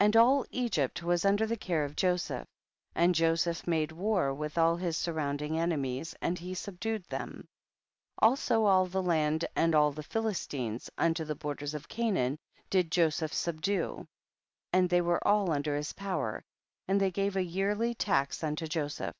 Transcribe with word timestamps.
8. 0.00 0.04
And 0.06 0.16
all 0.16 0.46
Egypt 0.50 1.02
was 1.02 1.26
under 1.26 1.44
the 1.44 1.54
care 1.54 1.84
of 1.84 1.94
Joseph, 1.94 2.46
and 2.94 3.14
Joseph 3.14 3.66
made 3.66 3.92
war 3.92 4.32
with 4.32 4.56
all 4.56 4.76
his 4.76 4.96
surrounding 4.96 5.58
enemies, 5.58 6.14
and 6.22 6.38
he 6.38 6.54
subdued 6.54 7.06
ihem; 7.10 7.44
also 8.18 8.64
all 8.64 8.86
the 8.86 9.02
land 9.02 9.44
and 9.54 9.74
all 9.74 9.92
the 9.92 10.02
Philistines, 10.02 10.88
unto 10.96 11.26
the 11.26 11.34
borders 11.34 11.74
of 11.74 11.88
Canaan, 11.90 12.38
did 12.70 12.90
Joseph 12.90 13.34
sub 13.34 13.60
due, 13.60 14.08
and 14.72 14.88
they 14.88 15.02
were 15.02 15.22
all 15.28 15.50
under 15.50 15.76
his 15.76 15.92
power 15.92 16.42
and 16.88 16.98
they 16.98 17.10
gave 17.10 17.36
a 17.36 17.42
yearly 17.42 17.92
tax 17.92 18.42
unto 18.42 18.66
Joseph. 18.66 19.14